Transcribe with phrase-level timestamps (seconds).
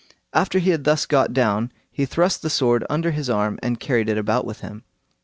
[0.33, 4.09] After he had thus got down, he thrust the sword under his arm and carried
[4.09, 4.83] it about with him.